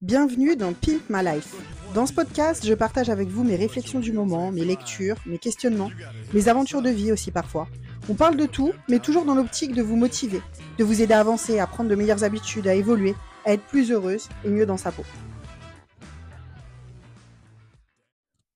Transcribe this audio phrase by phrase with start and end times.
[0.00, 1.56] Bienvenue dans Pimp My Life.
[1.92, 5.90] Dans ce podcast, je partage avec vous mes réflexions du moment, mes lectures, mes questionnements,
[6.32, 7.66] mes aventures de vie aussi parfois.
[8.08, 10.40] On parle de tout, mais toujours dans l'optique de vous motiver,
[10.78, 13.90] de vous aider à avancer, à prendre de meilleures habitudes, à évoluer, à être plus
[13.90, 15.02] heureuse et mieux dans sa peau.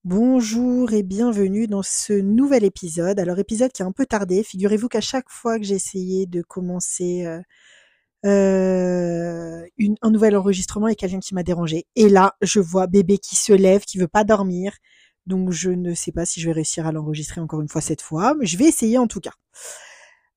[0.05, 3.19] Bonjour et bienvenue dans ce nouvel épisode.
[3.19, 4.45] Alors épisode qui a un peu tardé.
[4.45, 7.41] Figurez-vous qu'à chaque fois que j'ai essayé de commencer euh,
[8.25, 9.65] euh,
[10.03, 11.87] un nouvel enregistrement et quelqu'un qui m'a dérangé.
[11.97, 14.75] Et là, je vois bébé qui se lève, qui veut pas dormir.
[15.27, 18.03] Donc je ne sais pas si je vais réussir à l'enregistrer encore une fois cette
[18.03, 19.33] fois, mais je vais essayer en tout cas.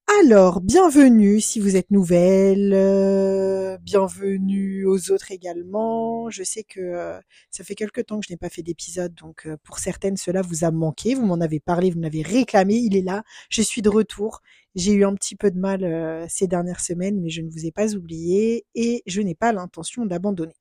[0.08, 6.30] Alors, bienvenue si vous êtes nouvelle, euh, bienvenue aux autres également.
[6.30, 7.20] Je sais que euh,
[7.50, 10.42] ça fait quelque temps que je n'ai pas fait d'épisode, donc euh, pour certaines, cela
[10.42, 11.16] vous a manqué.
[11.16, 14.42] Vous m'en avez parlé, vous m'avez réclamé, il est là, je suis de retour.
[14.76, 17.72] J'ai eu un petit peu de mal ces dernières semaines, mais je ne vous ai
[17.72, 20.56] pas oublié et je n'ai pas l'intention d'abandonner.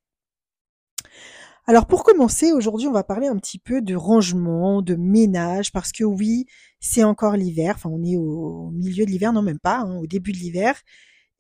[1.67, 5.93] Alors pour commencer, aujourd'hui on va parler un petit peu de rangement, de ménage, parce
[5.93, 6.45] que oui,
[6.79, 10.07] c'est encore l'hiver, enfin on est au milieu de l'hiver, non même pas, hein, au
[10.07, 10.79] début de l'hiver,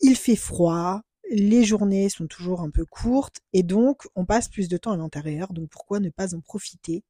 [0.00, 4.68] il fait froid, les journées sont toujours un peu courtes, et donc on passe plus
[4.68, 7.04] de temps à l'intérieur, donc pourquoi ne pas en profiter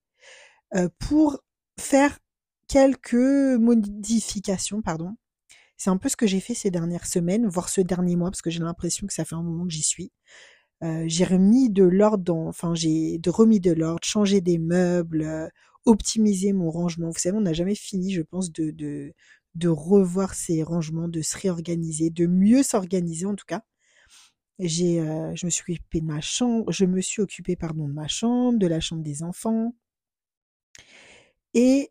[0.74, 1.38] euh, pour
[1.78, 2.18] faire
[2.66, 5.14] quelques modifications, pardon.
[5.76, 8.42] C'est un peu ce que j'ai fait ces dernières semaines, voire ce dernier mois, parce
[8.42, 10.10] que j'ai l'impression que ça fait un moment que j'y suis.
[10.84, 15.22] Euh, j'ai remis de l'ordre dans, enfin j'ai de remis de l'ordre, changé des meubles,
[15.22, 15.48] euh,
[15.86, 17.10] optimisé mon rangement.
[17.10, 18.70] Vous savez, on n'a jamais fini, je pense, de,
[19.54, 23.62] de revoir ces rangements, de se réorganiser, de mieux s'organiser en tout cas.
[24.58, 27.22] J'ai, euh, je me suis occupée de ma chambre, je me suis
[27.58, 29.74] pardon de ma chambre, de la chambre des enfants,
[31.54, 31.90] et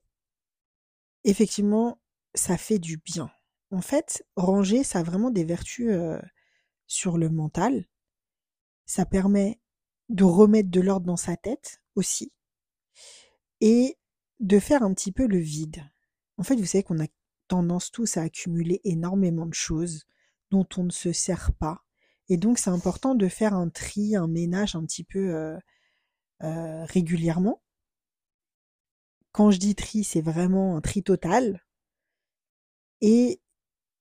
[1.23, 1.99] effectivement,
[2.35, 3.29] ça fait du bien.
[3.71, 5.91] En fait, ranger, ça a vraiment des vertus
[6.87, 7.85] sur le mental.
[8.85, 9.59] Ça permet
[10.09, 12.31] de remettre de l'ordre dans sa tête aussi
[13.61, 13.97] et
[14.39, 15.83] de faire un petit peu le vide.
[16.37, 17.07] En fait, vous savez qu'on a
[17.47, 20.05] tendance tous à accumuler énormément de choses
[20.51, 21.83] dont on ne se sert pas.
[22.29, 25.57] Et donc, c'est important de faire un tri, un ménage un petit peu euh,
[26.43, 27.61] euh, régulièrement.
[29.31, 31.63] Quand je dis tri, c'est vraiment un tri total.
[33.01, 33.41] Et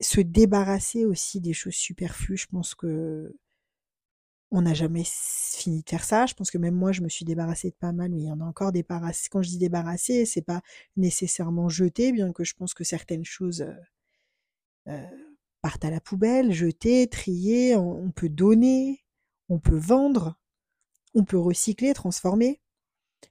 [0.00, 2.36] se débarrasser aussi des choses superflues.
[2.36, 3.36] Je pense que
[4.52, 6.26] on n'a jamais fini de faire ça.
[6.26, 8.30] Je pense que même moi, je me suis débarrassée de pas mal, mais il y
[8.30, 9.28] en a encore débarrassé.
[9.30, 10.60] Quand je dis débarrassé, c'est pas
[10.96, 13.72] nécessairement jeter, bien que je pense que certaines choses euh,
[14.88, 15.06] euh,
[15.62, 17.76] partent à la poubelle, jeter, trier.
[17.76, 19.02] On, peut donner,
[19.48, 20.38] on peut vendre,
[21.14, 22.60] on peut recycler, transformer.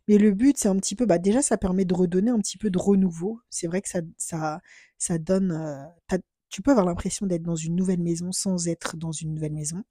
[0.08, 2.58] Mais le but, c'est un petit peu, bah déjà, ça permet de redonner un petit
[2.58, 3.42] peu de renouveau.
[3.52, 4.60] C'est vrai que ça, ça,
[4.98, 5.52] ça donne.
[5.52, 6.18] Euh,
[6.50, 9.84] tu peux avoir l'impression d'être dans une nouvelle maison sans être dans une nouvelle maison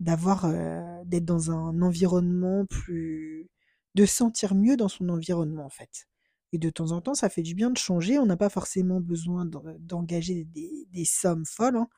[0.00, 3.48] d'avoir euh, d'être dans un environnement plus
[3.94, 6.06] de sentir mieux dans son environnement en fait.
[6.52, 8.18] Et de temps en temps ça fait du bien de changer.
[8.18, 9.46] On n'a pas forcément besoin
[9.80, 11.88] d'engager des, sommes folles hein.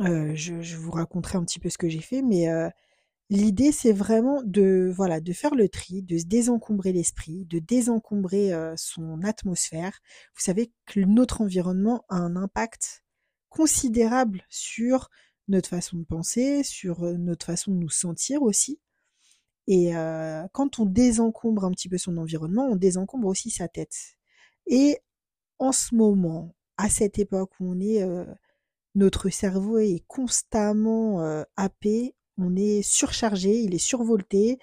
[0.00, 2.68] euh, je, je, vous raconterai un petit peu ce que j'ai fait mais euh,
[3.30, 8.52] l'idée c'est vraiment de voilà de faire le tri de se désencombrer l'esprit de désencombrer
[8.76, 10.00] son atmosphère.
[10.34, 13.04] Vous savez que notre environnement a un impact
[13.50, 15.10] considérable sur
[15.48, 18.80] notre façon de penser, sur notre façon de nous sentir aussi.
[19.66, 19.92] Et
[20.52, 24.16] quand on désencombre un petit peu son environnement, on désencombre aussi sa tête.
[24.66, 24.98] Et
[25.58, 28.06] en ce moment, à cette époque où on est,
[28.94, 34.58] notre cerveau est constamment happé, on est surchargé, il est survolté,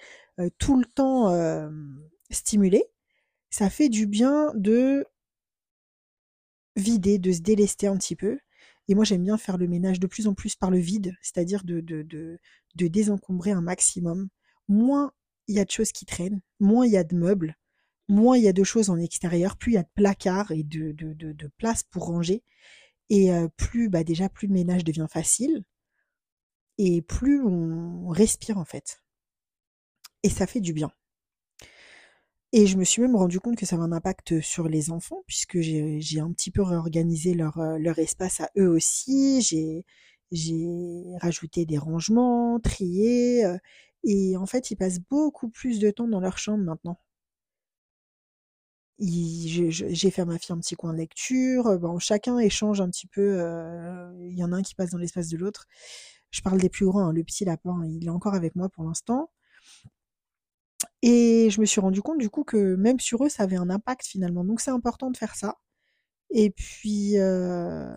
[0.58, 1.30] tout le temps
[2.30, 2.84] stimulé.
[3.50, 5.06] Ça fait du bien de
[6.74, 8.38] vider, de se délester un petit peu
[8.88, 11.64] et moi, j'aime bien faire le ménage de plus en plus par le vide, c'est-à-dire
[11.64, 12.38] de,
[12.74, 14.28] désencombrer un maximum.
[14.68, 15.12] Moins
[15.48, 17.56] il y a de choses qui traînent, moins il y a de meubles,
[18.08, 20.62] moins il y a de choses en extérieur, plus il y a de placards et
[20.62, 22.42] de, de places pour ranger.
[23.10, 25.64] Et euh, plus, bah déjà, plus le ménage devient facile
[26.78, 29.02] et plus on respire en fait.
[30.22, 30.90] Et ça fait du bien.
[32.56, 35.22] Et je me suis même rendu compte que ça avait un impact sur les enfants,
[35.26, 39.42] puisque j'ai un petit peu réorganisé leur, euh, leur espace à eux aussi.
[39.42, 39.84] J'ai
[41.20, 43.44] rajouté des rangements, trié.
[43.44, 43.58] Euh,
[44.04, 46.98] et en fait, ils passent beaucoup plus de temps dans leur chambre maintenant.
[48.98, 51.78] J'ai fait à ma fille un petit coin de lecture.
[51.78, 53.38] Bon, chacun échange un petit peu.
[53.38, 55.66] Euh, il y en a un qui passe dans l'espace de l'autre.
[56.30, 57.08] Je parle des plus grands.
[57.08, 59.30] Hein, le petit lapin, il est encore avec moi pour l'instant.
[61.02, 63.70] Et je me suis rendu compte du coup que même sur eux, ça avait un
[63.70, 64.44] impact finalement.
[64.44, 65.56] Donc c'est important de faire ça.
[66.30, 67.88] Et puis, euh,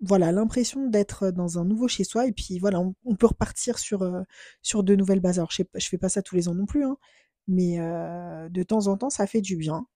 [0.00, 2.26] voilà l'impression d'être dans un nouveau chez soi.
[2.26, 4.04] Et puis voilà on, peut repartir sur
[4.62, 5.38] sur de nouvelles bases.
[5.38, 6.98] Alors je, je fais pas ça tous les ans non plus hein,
[7.48, 9.86] mais de temps en temps ça fait du bien.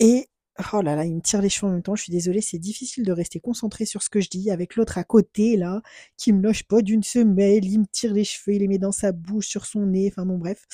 [0.00, 0.28] Et
[0.74, 2.58] oh là là il me tire les cheveux en même temps je suis désolée c'est
[2.58, 5.82] difficile de rester concentré sur ce que je dis avec l'autre à côté là
[6.16, 8.92] qui me loge pas d'une semelle il me tire les cheveux il les met dans
[8.92, 10.66] sa bouche sur son nez enfin bon bref.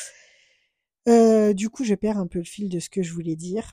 [1.55, 3.73] Du coup je perds un peu le fil de ce que je voulais dire.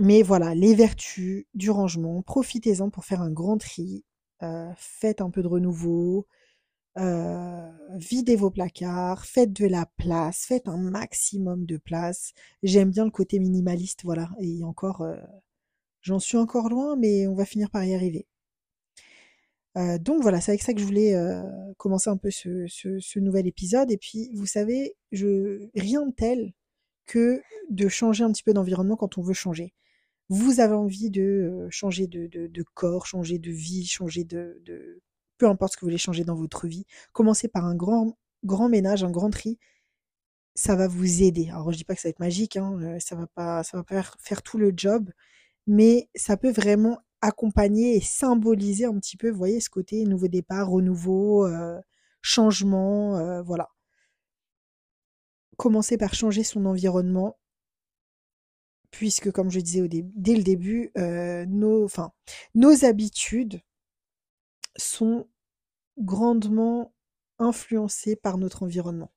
[0.00, 4.04] Mais voilà, les vertus du rangement, profitez-en pour faire un grand tri,
[4.42, 6.26] euh, faites un peu de renouveau,
[6.98, 12.32] euh, videz vos placards, faites de la place, faites un maximum de place.
[12.62, 15.06] J'aime bien le côté minimaliste, voilà, et encore,
[16.02, 18.26] j'en suis encore loin, mais on va finir par y arriver.
[20.00, 21.14] donc voilà, c'est avec ça que je voulais
[21.78, 23.90] commencer un peu ce, nouvel épisode.
[23.90, 26.52] Et puis, vous savez, je, rien de tel
[27.06, 29.74] que de changer un petit peu d'environnement quand on veut changer
[30.32, 35.02] vous avez envie de changer de, corps, changer de vie, changer de,
[35.42, 38.68] peu importe ce que vous voulez changer dans votre vie, commencez par un grand, grand
[38.68, 39.58] ménage, un grand tri.
[40.54, 41.48] Ça va vous aider.
[41.50, 43.82] Alors je dis pas que ça va être magique, hein, ça va pas, ça va
[43.82, 45.10] pas faire, tout le job,
[45.66, 50.28] mais ça peut vraiment accompagner et symboliser un petit peu, vous voyez, ce côté nouveau
[50.28, 51.48] départ, renouveau,
[52.20, 53.68] changement, voilà.
[55.56, 57.36] Commencez par changer son environnement
[58.92, 63.60] puisque comme je disais dès le début, euh, nos habitudes
[64.76, 65.26] sont
[65.98, 66.92] grandement
[67.38, 69.12] influencées par notre environnement.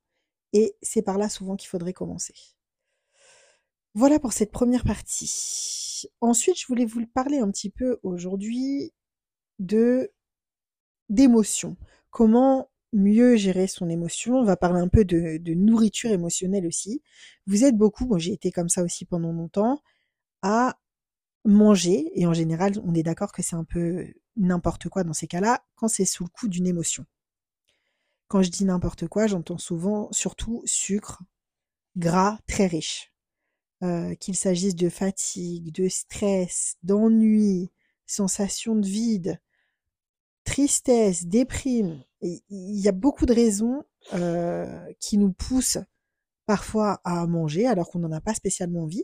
[0.54, 2.34] Et c'est par là souvent qu'il faudrait commencer.
[3.94, 6.04] Voilà pour cette première partie.
[6.22, 8.94] Ensuite, je voulais vous parler un petit peu aujourd'hui
[9.60, 10.12] de
[11.10, 11.78] d'émotions.
[12.10, 14.38] Comment mieux gérer son émotion?
[14.40, 17.02] On va parler un peu de, nourriture émotionnelle aussi.
[17.48, 19.82] Vous êtes beaucoup, moi j'ai été comme ça aussi pendant longtemps,
[20.42, 20.80] à
[21.46, 25.28] manger, et en général on est d'accord que c'est un peu n'importe quoi dans ces
[25.28, 27.06] cas-là, quand c'est sous le coup d'une émotion.
[28.28, 31.24] Quand je dis n'importe quoi, j'entends souvent surtout sucre,
[31.96, 33.12] gras, très riche.
[33.84, 37.72] Euh, qu'il s'agisse de fatigue, de stress, d'ennui,
[38.06, 39.42] sensation de vide,
[40.46, 43.84] tristesse, déprime, il y a beaucoup de raisons
[44.14, 45.80] euh, qui nous poussent
[46.46, 49.04] parfois à manger alors qu'on n'en a pas spécialement envie.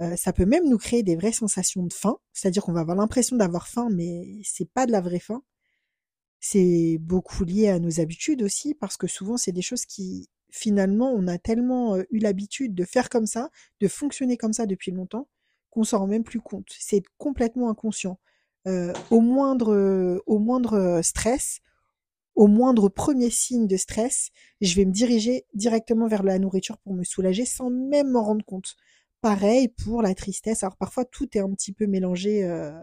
[0.00, 2.96] Euh, ça peut même nous créer des vraies sensations de faim, c'est-à-dire qu'on va avoir
[2.96, 5.42] l'impression d'avoir faim, mais c'est pas de la vraie faim.
[6.40, 11.12] C'est beaucoup lié à nos habitudes aussi, parce que souvent c'est des choses qui finalement
[11.12, 13.50] on a tellement euh, eu l'habitude de faire comme ça,
[13.80, 15.28] de fonctionner comme ça depuis longtemps,
[15.70, 16.68] qu'on s'en rend même plus compte.
[16.78, 18.18] C'est complètement inconscient.
[19.10, 21.60] au moindre, au moindre stress,
[22.34, 24.30] au moindre premier signe de stress,
[24.60, 28.44] je vais me diriger directement vers la nourriture pour me soulager sans même m'en rendre
[28.44, 28.76] compte.
[29.24, 30.64] Pareil pour la tristesse.
[30.64, 32.78] Alors parfois tout est un petit peu mélangé, euh,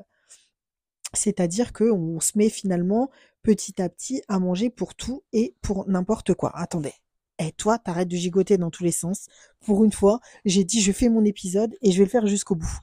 [1.14, 3.12] c'est-à-dire que on se met finalement
[3.44, 6.50] petit à petit à manger pour tout et pour n'importe quoi.
[6.58, 6.96] Attendez.
[7.38, 9.28] Et eh, toi, t'arrêtes de gigoter dans tous les sens.
[9.60, 12.56] Pour une fois, j'ai dit je fais mon épisode et je vais le faire jusqu'au
[12.56, 12.80] bout.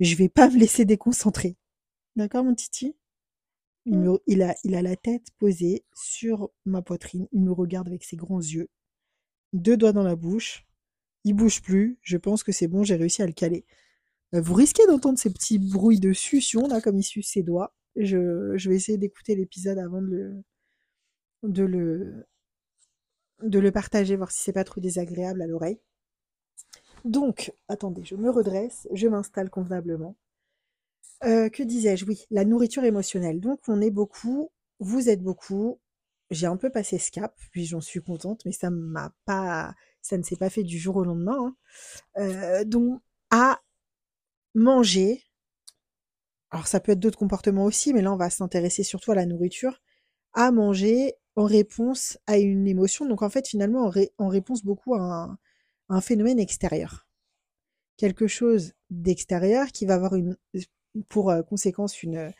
[0.00, 1.56] Je vais pas me laisser déconcentrer.
[2.16, 2.94] D'accord, mon titi?
[3.86, 4.16] Mmh.
[4.26, 7.28] Il, a, il a la tête posée sur ma poitrine.
[7.32, 8.68] Il me regarde avec ses grands yeux.
[9.54, 10.66] Deux doigts dans la bouche.
[11.24, 11.98] Il bouge plus.
[12.02, 13.64] Je pense que c'est bon, j'ai réussi à le caler.
[14.34, 17.74] Euh, vous risquez d'entendre ces petits bruits de succion, là, comme il suce ses doigts.
[17.96, 20.44] Je, vais essayer d'écouter l'épisode avant de le,
[21.42, 22.26] de le,
[23.42, 25.80] de le partager, voir si c'est pas trop désagréable à l'oreille.
[27.04, 30.16] Donc, attendez, je me redresse, je m'installe convenablement.
[31.24, 32.04] Euh, que disais-je?
[32.06, 33.40] Oui, la nourriture émotionnelle.
[33.40, 35.80] Donc on est beaucoup, vous êtes beaucoup.
[36.30, 40.18] J'ai un peu passé ce cap, puis j'en suis contente, mais ça m'a pas, ça
[40.18, 41.38] ne s'est pas fait du jour au lendemain.
[41.38, 41.56] Hein.
[42.18, 43.60] Euh, donc à
[44.54, 45.22] manger.
[46.50, 49.26] Alors ça peut être d'autres comportements aussi, mais là on va s'intéresser surtout à la
[49.26, 49.80] nourriture.
[50.32, 53.06] À manger en réponse à une émotion.
[53.06, 55.36] Donc en fait finalement en, réponse beaucoup à
[55.88, 57.06] un phénomène extérieur
[58.00, 60.14] quelque chose d'extérieur qui va avoir
[61.10, 62.32] pour conséquence une,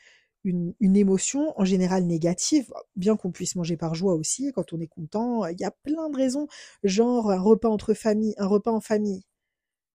[0.45, 4.87] une, émotion en général négative, bien qu'on puisse manger par joie aussi quand on est
[4.87, 5.47] content.
[5.47, 6.47] Il y a plein de raisons,
[6.83, 9.23] genre un repas entre famille, un repas en famille.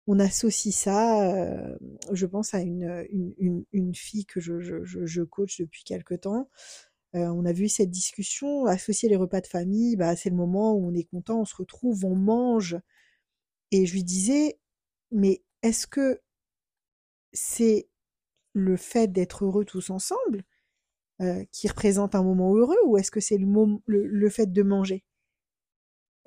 [0.07, 1.77] On associe ça,
[2.13, 3.07] je pense à une,
[3.39, 6.51] une, une, fille que je, je, je, coach depuis quelque temps.
[7.15, 10.89] on a vu cette discussion, associer les repas de famille, bah, c'est le moment où
[10.89, 12.77] on est content, on se retrouve, on mange.
[13.71, 14.59] Et je lui disais,
[15.11, 16.21] mais est-ce que
[17.33, 17.89] c'est
[18.55, 20.45] le fait d'être heureux tous ensemble
[21.21, 25.05] euh, qui représente un moment heureux ou est-ce que c'est le, fait de manger?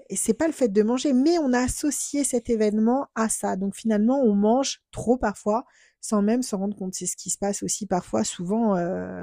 [0.10, 3.55] Et c'est pas le fait de manger, mais on a associé cet événement à ça.
[3.55, 5.65] Donc finalement, on mange trop parfois
[6.00, 6.93] sans même s'en rendre compte.
[6.93, 8.75] C'est ce qui se passe aussi parfois, souvent,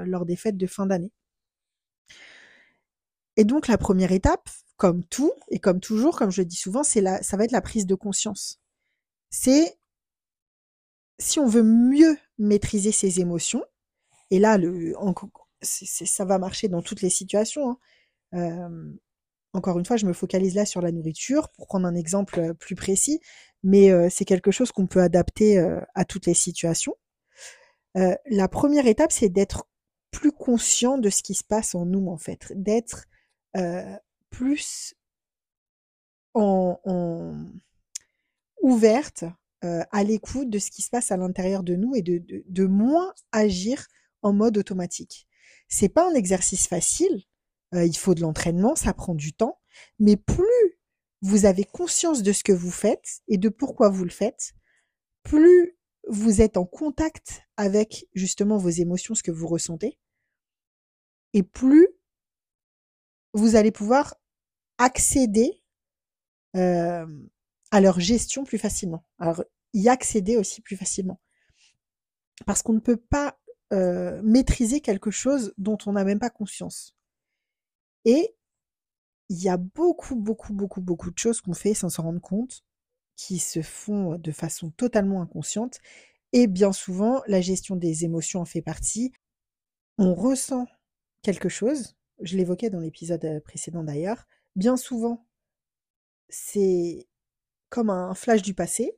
[0.03, 1.11] lors des fêtes de fin d'année.
[3.37, 6.83] Et donc la première étape, comme tout et comme toujours, comme je le dis souvent,
[6.83, 8.59] c'est ça va être la prise de conscience.
[9.29, 9.77] C'est
[11.19, 13.63] si on veut mieux maîtriser ses émotions,
[14.31, 14.93] et là, le,
[15.61, 17.77] ça va marcher dans toutes les situations.
[18.31, 18.71] Hein.
[19.53, 22.75] encore une fois, je me focalise là sur la nourriture pour prendre un exemple plus
[22.75, 23.19] précis,
[23.63, 25.57] mais c'est quelque chose qu'on peut adapter
[25.93, 26.95] à toutes les situations.
[27.93, 29.67] la première étape, c'est d'être
[30.11, 33.05] plus conscient de ce qui se passe en nous, en fait, d'être
[34.29, 34.95] plus
[38.61, 39.23] ouverte
[39.91, 43.87] à l'écoute de ce qui se passe à l'intérieur de nous et de, moins agir
[44.21, 45.27] en mode automatique.
[45.67, 47.23] C'est pas un exercice facile,
[47.73, 49.59] il faut de l'entraînement, ça prend du temps,
[49.99, 50.79] mais plus
[51.21, 54.53] vous avez conscience de ce que vous faites et de pourquoi vous le faites,
[55.23, 59.97] plus vous êtes en contact avec justement vos émotions, ce que vous ressentez,
[61.33, 61.87] et plus
[63.33, 64.15] vous allez pouvoir
[64.77, 65.61] accéder
[66.53, 69.03] à leur gestion plus facilement.
[69.75, 71.19] Y accéder aussi plus facilement.
[72.45, 73.37] Parce qu'on ne peut pas
[74.23, 76.95] maîtriser quelque chose dont on n'a même pas conscience.
[78.05, 78.35] Et
[79.29, 82.63] il y a beaucoup, beaucoup, beaucoup, beaucoup de choses qu'on fait sans s'en rendre compte,
[83.17, 85.79] qui se font de façon totalement inconsciente.
[86.31, 89.11] Et bien souvent, la gestion des émotions en fait partie.
[89.97, 90.67] On ressent
[91.21, 95.25] quelque chose, je l'évoquais dans l'épisode précédent d'ailleurs, bien souvent,
[96.29, 97.07] c'est
[97.69, 98.97] comme un flash du passé.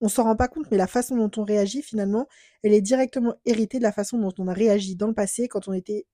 [0.00, 2.28] On s'en rend pas compte, mais la façon dont on réagit, finalement,
[2.62, 5.66] elle est directement héritée de la façon dont on a réagi dans le passé quand
[5.68, 6.06] on était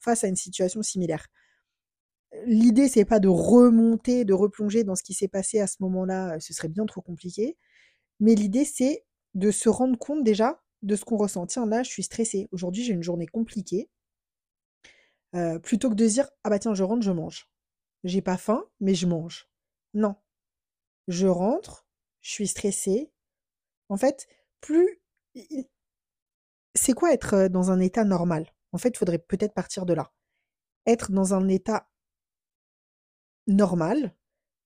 [0.00, 1.26] face à une situation similaire.
[2.46, 6.40] L'idée, c'est pas de remonter, de replonger dans ce qui s'est passé à ce moment-là,
[6.40, 7.56] ce serait bien trop compliqué.
[8.20, 11.46] Mais l'idée, c'est de se rendre compte déjà de ce qu'on ressent.
[11.46, 12.48] Tiens, là, je suis stressée.
[12.52, 13.88] Aujourd'hui, j'ai une journée compliquée
[15.62, 17.48] plutôt que de dire ah bah tiens je rentre je mange
[18.04, 19.48] j'ai pas faim mais je mange
[19.94, 20.14] non
[21.08, 21.86] je rentre
[22.22, 23.10] je suis stressée.
[23.88, 24.26] En fait
[24.60, 25.00] plus
[26.74, 28.46] c'est quoi être dans un état normal?
[28.72, 30.12] En fait il faudrait peut-être partir de là.
[30.86, 31.88] Être dans un état
[33.46, 34.14] normal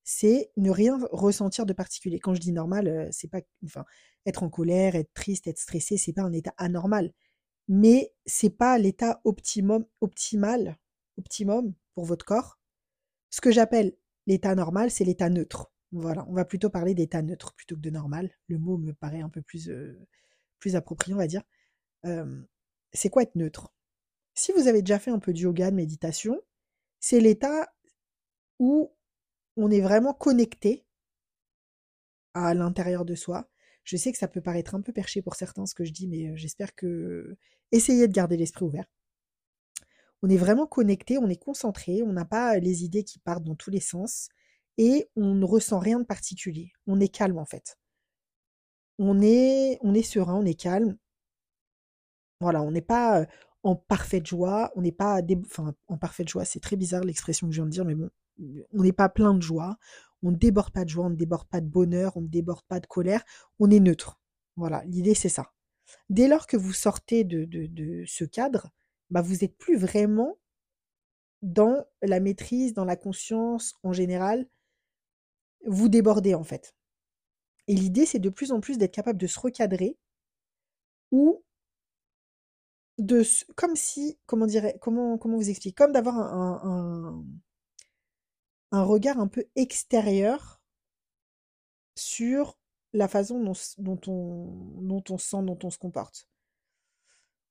[0.04, 2.20] c'est ne rien ressentir de particulier.
[2.20, 3.84] Quand je dis normal c'est pas enfin
[4.26, 7.12] être en colère être triste être stressé c'est pas un état anormal.
[7.68, 10.78] Mais c'est pas l'état optimum, optimal,
[11.18, 12.58] optimum pour votre corps.
[13.30, 13.96] Ce que j'appelle
[14.26, 15.70] l'état normal, c'est l'état neutre.
[15.98, 18.30] Voilà, on va plutôt parler d'état neutre plutôt que de normal.
[18.48, 19.70] Le mot me paraît un peu plus,
[20.58, 21.42] plus approprié, on va dire.
[22.92, 23.72] c'est quoi être neutre?
[24.34, 26.38] Si vous avez déjà fait un peu de yoga, de méditation,
[27.00, 27.72] c'est l'état
[28.58, 28.92] où
[29.56, 30.84] on est vraiment connecté
[32.34, 33.48] à l'intérieur de soi.
[33.84, 36.08] Je sais que ça peut paraître un peu perché pour certains ce que je dis,
[36.08, 37.38] mais j'espère que
[37.72, 38.84] essayez de garder l'esprit ouvert.
[40.22, 43.54] On est vraiment connecté, on est concentré, on n'a pas les idées qui partent dans
[43.54, 44.28] tous les sens
[44.78, 46.72] et on ne ressent rien de particulier.
[46.86, 47.78] On est calme en fait.
[48.98, 50.96] On est, on est serein, on est calme.
[52.40, 53.26] Voilà, on n'est pas
[53.62, 57.52] en parfaite joie, on n'est pas, enfin, en parfaite joie, c'est très bizarre l'expression que
[57.52, 58.10] je viens de dire, mais bon,
[58.72, 59.76] on n'est pas plein de joie,
[60.22, 62.64] on ne déborde pas de joie, on ne déborde pas de bonheur, on ne déborde
[62.68, 63.24] pas de colère,
[63.58, 64.20] on est neutre.
[64.56, 65.52] Voilà, l'idée c'est ça.
[66.10, 68.70] Dès lors que vous sortez de, ce cadre,
[69.10, 70.38] bah vous n'êtes plus vraiment
[71.42, 74.46] dans la maîtrise, dans la conscience en général.
[75.66, 76.74] Vous débordez en fait.
[77.68, 79.98] Et l'idée, c'est de plus en plus d'être capable de se recadrer
[81.10, 81.42] ou
[82.98, 83.22] de
[83.56, 87.22] comme si comment dirais comment comment vous expliquer comme d'avoir un,
[88.72, 90.60] un, regard un peu extérieur
[91.96, 92.58] sur
[92.92, 93.40] la façon
[93.78, 96.28] dont, on, dont on sent, dont on se comporte.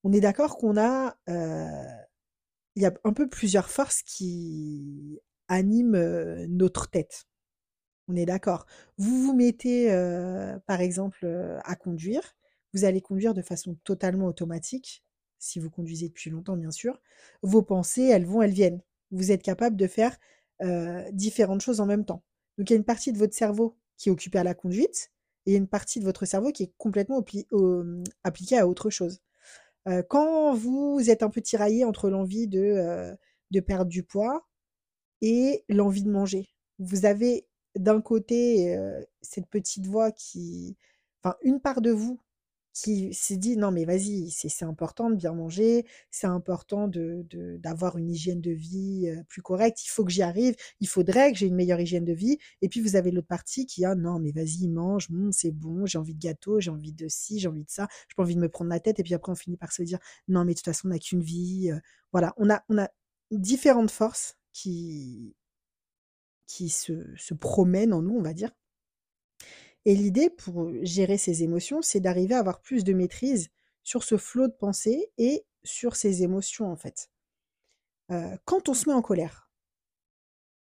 [0.04, 2.04] On est d'accord qu'on a, euh,
[2.76, 7.26] il y a un peu plusieurs forces qui animent euh, notre tête.
[8.08, 8.66] On est d'accord.
[8.98, 9.88] Vous vous mettez,
[10.68, 11.26] par exemple,
[11.64, 12.36] à conduire.
[12.74, 15.04] Vous allez conduire de façon totalement automatique,
[15.40, 17.02] si vous conduisez depuis longtemps, bien sûr.
[17.42, 18.82] Vos pensées, elles vont, elles viennent.
[19.12, 20.18] Vous êtes capable de faire
[21.12, 22.24] différentes choses en même temps.
[22.58, 25.12] Donc il y a une partie de votre cerveau qui est occupée à la conduite
[25.46, 27.24] et une partie de votre cerveau qui est complètement
[28.24, 29.22] appliquée à autre chose.
[30.10, 33.18] quand vous êtes un peu tiraillé entre l'envie de
[33.66, 34.48] perdre du poids
[35.22, 38.78] et l'envie de manger, vous avez d'un côté
[39.22, 40.78] cette petite voix qui,
[41.24, 42.20] enfin une part de vous
[42.76, 47.26] qui s'est dit non mais vas-y, c'est important de bien manger, c'est important de
[47.58, 51.38] d'avoir une hygiène de vie plus correcte, il faut que j'y arrive, il faudrait que
[51.38, 52.38] j'ai une meilleure hygiène de vie.
[52.62, 55.86] Et puis vous avez l'autre partie qui a non mais vas-y mange, bon, c'est bon,
[55.86, 58.36] j'ai envie de gâteau, j'ai envie de ci, j'ai envie de ça, j'ai pas envie
[58.36, 59.00] de me prendre la tête.
[59.00, 61.00] Et puis après on finit par se dire non mais de toute façon on n'a
[61.00, 61.72] qu'une vie.
[62.12, 62.90] voilà, on a on a
[63.32, 65.34] différentes forces qui
[66.48, 68.52] qui se, se en nous, on va dire.
[69.86, 73.50] Et l'idée pour gérer ces émotions, c'est d'arriver à avoir plus de maîtrise
[73.84, 77.12] sur ce flot de pensée et sur ces émotions, en fait.
[78.12, 79.50] Euh, quand on se met en colère,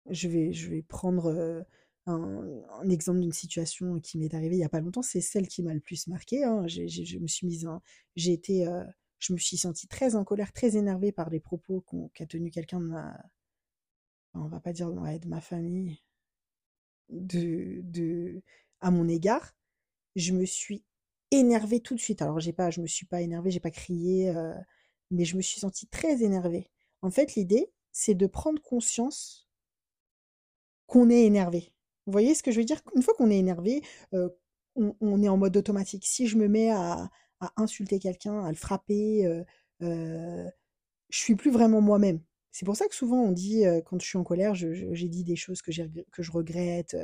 [0.09, 1.61] je vais, je vais prendre euh,
[2.07, 5.61] un, exemple d'une situation qui m'est arrivée il n'y a pas longtemps, c'est celle qui
[5.61, 6.43] m'a le plus marqué.
[6.43, 6.67] Hein.
[6.67, 7.67] je me suis mise,
[8.15, 8.83] j'ai été, euh,
[9.19, 11.83] je me suis sentie très en colère, très énervée par les propos
[12.13, 13.17] qu'a tenu quelqu'un de ma,
[14.33, 15.99] on va pas dire de ma famille,
[17.09, 18.41] de, de,
[18.79, 19.55] à mon égard,
[20.15, 20.83] je me suis
[21.31, 22.21] énervée tout de suite.
[22.21, 24.53] Alors j'ai pas, je me suis pas énervée, j'ai pas crié, euh,
[25.11, 26.69] mais je me suis sentie très énervée.
[27.01, 29.49] En fait, l'idée, c'est de prendre conscience
[30.87, 31.73] qu'on est énervé.
[32.05, 32.81] Vous voyez ce que je veux dire?
[32.95, 33.81] Une fois qu'on est énervé,
[34.13, 34.29] euh,
[34.75, 36.05] on, est en mode automatique.
[36.05, 37.09] Si je me mets à,
[37.57, 39.43] insulter quelqu'un, à le frapper, euh,
[39.81, 40.49] euh,
[41.09, 42.21] je suis plus vraiment moi-même.
[42.51, 45.35] C'est pour ça que souvent on dit, quand je suis en colère, j'ai dit des
[45.35, 46.97] choses que, je regrette.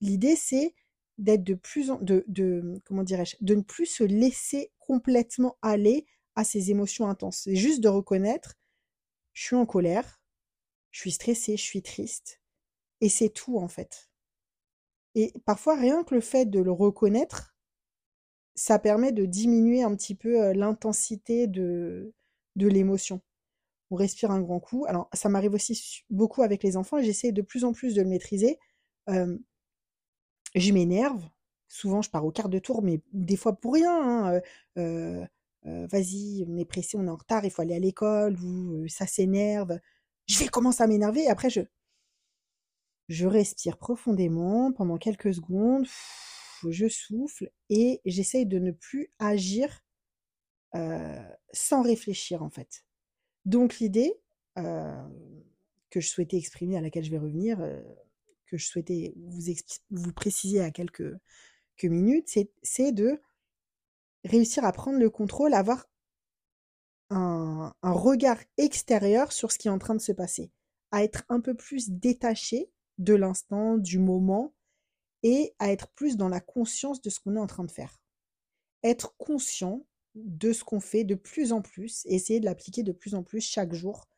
[0.00, 0.74] L'idée, c'est
[1.18, 6.06] d'être de plus en de, de comment dirais-je de ne plus se laisser complètement aller
[6.34, 7.42] à ces émotions intenses.
[7.44, 8.54] C'est juste de reconnaître
[9.32, 10.20] je suis en colère,
[10.90, 12.40] je suis stressée, je suis triste
[13.00, 14.10] et c'est tout en fait.
[15.14, 17.54] Et parfois rien que le fait de le reconnaître
[18.54, 22.14] ça permet de diminuer un petit peu l'intensité de
[22.56, 23.20] de l'émotion.
[23.90, 24.84] On respire un grand coup.
[24.88, 28.02] Alors ça m'arrive aussi beaucoup avec les enfants et j'essaie de plus en plus de
[28.02, 28.58] le maîtriser.
[30.54, 31.22] Je m'énerve.
[31.68, 34.40] Souvent, je pars au quart de tour, mais des fois pour rien.
[34.74, 35.28] Hein,
[35.64, 39.06] vas-y, on est pressé, on est en retard, il faut aller à l'école, ou ça
[39.06, 39.78] s'énerve.
[40.26, 41.60] Je vais commencer à m'énerver et après, je,
[43.08, 45.86] je respire profondément pendant quelques secondes,
[46.68, 49.84] je souffle et j'essaye de ne plus agir
[51.52, 52.85] sans réfléchir en fait.
[53.46, 54.12] Donc l'idée
[54.56, 57.58] que je souhaitais exprimer, à laquelle je vais revenir,
[58.46, 59.14] que je souhaitais
[59.90, 61.16] vous, préciser à quelques,
[61.82, 63.20] minutes, c'est de
[64.24, 65.86] réussir à prendre le contrôle, avoir
[67.10, 70.50] un, regard extérieur sur ce qui est en train de se passer,
[70.90, 74.54] à être un peu plus détaché de l'instant, du moment,
[75.22, 78.00] et à être plus dans la conscience de ce qu'on est en train de faire.
[78.82, 82.92] Être conscient de ce qu'on fait de plus en plus, et essayer de l'appliquer de
[82.92, 84.08] plus en plus chaque jour,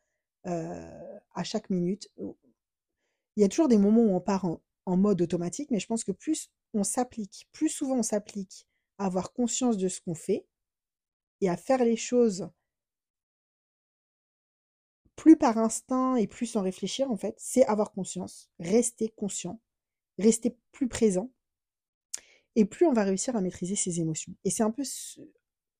[0.47, 4.61] euh, à chaque minute, il y a toujours des moments où on part en,
[4.97, 9.33] mode automatique, mais je pense que plus on s'applique, plus souvent on s'applique à avoir
[9.33, 10.47] conscience de ce qu'on fait
[11.41, 12.49] et à faire les choses
[15.15, 19.61] plus par instinct et plus sans réfléchir, en fait, c'est avoir conscience, rester conscient,
[20.17, 21.29] rester plus présent.
[22.55, 24.33] Et plus on va réussir à maîtriser ses émotions.
[24.43, 24.83] Et c'est un peu,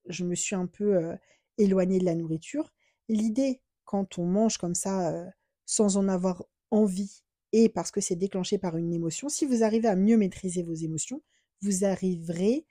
[0.10, 1.16] je me suis un peu euh,
[1.58, 2.74] éloignée de la nourriture.
[3.08, 5.26] L'idée, quand on mange comme ça, euh,
[5.66, 9.88] sans en avoir envie, et parce que c'est déclenché par une émotion, si vous arrivez
[9.88, 11.22] à mieux maîtriser vos émotions,
[11.62, 12.66] vous arriverez,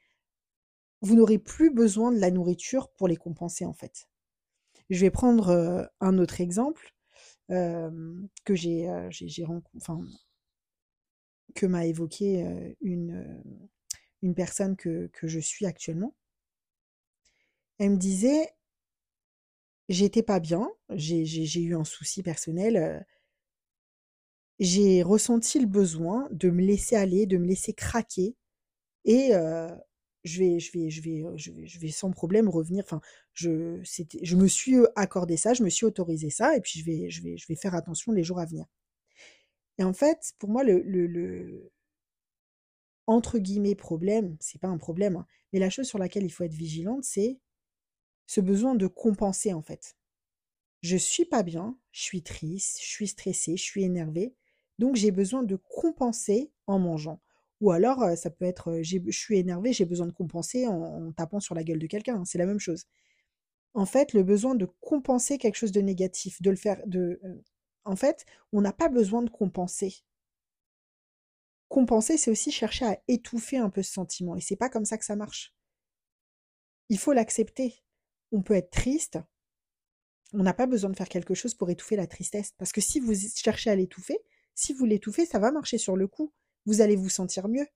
[1.01, 4.09] vous n'aurez plus besoin de la nourriture pour les compenser en fait.
[4.91, 6.95] Je vais prendre euh, un autre exemple
[7.51, 8.89] euh, que j'ai,
[9.77, 10.01] enfin,
[11.55, 13.43] que m'a évoqué une,
[14.23, 16.15] une personne que, que je suis actuellement.
[17.79, 18.55] Elle me disait,
[19.91, 23.05] j'étais pas bien, j'ai eu un souci personnel
[24.59, 28.35] j'ai ressenti le besoin de me laisser aller, de me laisser craquer
[29.05, 29.33] et
[30.25, 33.01] je vais je vais je vais je vais je vais sans problème revenir enfin
[33.35, 33.81] je
[34.23, 37.23] je me suis accordé ça, je me suis autorisé ça et puis je vais je
[37.23, 38.67] vais je vais faire attention les jours à venir.
[39.79, 41.73] Et en fait, pour moi le le, le
[43.09, 46.45] entre guillemets problème, c'est pas un problème, hein, mais la chose sur laquelle il faut
[46.45, 47.39] être vigilante, c'est
[48.29, 49.97] ce besoin de compenser en fait.
[50.83, 54.37] Je suis pas bien, je suis triste, je suis stressée, je suis énervée
[54.79, 57.21] donc j'ai besoin de compenser en mangeant.
[57.61, 61.55] Ou alors, ça peut être, je suis énervé, j'ai besoin de compenser en, tapant sur
[61.55, 62.21] la gueule de quelqu'un.
[62.21, 62.87] Hein, c'est la même chose.
[63.75, 67.21] En fait, le besoin de compenser quelque chose de négatif, de le faire, de,
[67.85, 69.97] en fait, on n'a pas besoin de compenser.
[71.69, 74.37] Compenser, c'est aussi chercher à étouffer un peu ce sentiment.
[74.37, 75.55] Et c'est pas comme ça que ça marche.
[76.89, 77.83] Il faut l'accepter.
[78.33, 79.19] On peut être triste.
[80.33, 82.53] On n'a pas besoin de faire quelque chose pour étouffer la tristesse.
[82.59, 84.19] Parce que si vous cherchez à l'étouffer,
[84.55, 86.33] si vous l'étouffez, ça va marcher sur le coup.
[86.67, 87.67] Vous allez vous sentir mieux.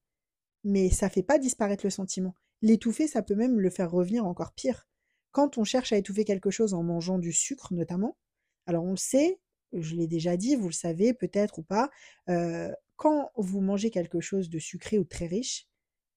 [0.64, 2.34] Mais ça ne fait pas disparaître le sentiment.
[2.60, 4.86] L'étouffer, ça peut même le faire revenir encore pire.
[5.32, 8.18] Quand on cherche à étouffer quelque chose en mangeant du sucre notamment,
[8.66, 9.40] alors on le sait,
[9.72, 11.90] je l'ai déjà dit, vous le savez peut-être ou pas,
[12.28, 15.66] euh, quand vous mangez quelque chose de sucré ou très riche,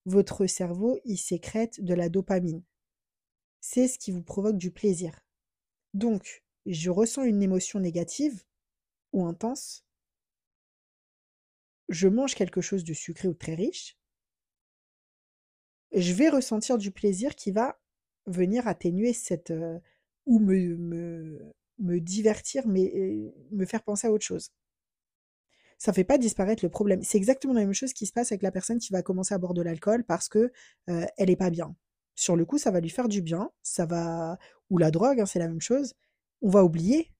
[0.05, 2.61] votre cerveau, il sécrète de la dopamine.
[3.67, 5.19] C'est ce qui vous provoque du plaisir.
[5.95, 8.43] Donc, je ressens une émotion négative
[9.11, 9.83] ou intense,
[11.89, 13.97] je mange quelque chose de sucré ou très riche,
[15.93, 17.79] je vais ressentir du plaisir qui va
[18.27, 19.49] venir atténuer cette...
[19.49, 19.79] Euh,
[20.27, 21.39] ou me,
[21.79, 24.51] me, divertir, mais euh, me faire penser à autre chose.
[25.79, 27.01] Ça ne fait pas disparaître le problème.
[27.01, 29.39] C'est exactement la même chose qui se passe avec la personne qui va commencer à
[29.39, 30.51] boire de l'alcool parce que
[30.89, 31.75] euh, elle est pas bien.
[32.15, 35.25] Sur le coup, ça va lui faire du bien, ça va ou la drogue, hein,
[35.25, 35.93] c'est la même chose.
[36.41, 37.11] On va oublier.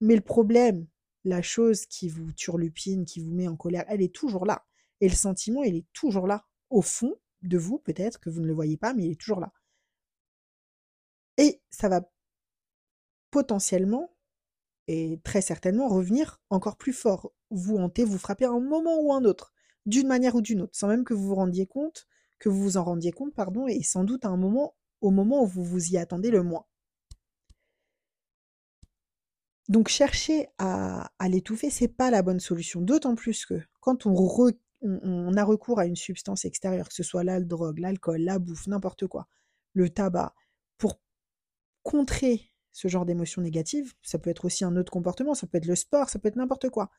[0.00, 0.86] Mais le problème,
[1.24, 4.64] la chose qui vous turlupine, qui vous met en colère, elle est toujours là.
[5.00, 6.46] Et le sentiment, il est toujours là.
[6.70, 9.40] Au fond de vous, peut-être que vous ne le voyez pas, mais il est toujours
[9.40, 9.52] là.
[11.36, 12.08] Et ça va
[13.30, 14.16] potentiellement
[14.88, 19.12] et très certainement revenir encore plus fort, vous hanter, vous frapper à un moment ou
[19.12, 19.52] un autre,
[19.84, 22.06] d'une manière ou d'une autre, sans même que vous vous rendiez compte,
[22.38, 25.42] que vous vous en rendiez compte, pardon, et sans doute à un moment, au moment
[25.42, 26.66] où vous vous y attendez le moins.
[29.68, 32.80] Donc chercher à, à l'étouffer, c'est pas la bonne solution.
[32.80, 34.14] D'autant plus que quand on,
[34.82, 38.66] on, a recours à une substance extérieure, que ce soit la drogue, l'alcool, la bouffe,
[38.68, 39.28] n'importe quoi,
[39.72, 40.34] le tabac,
[40.78, 41.00] pour
[41.82, 45.66] contrer ce genre d'émotions négatives, ça peut être aussi un autre comportement, ça peut être
[45.66, 46.90] le sport, ça peut être n'importe quoi.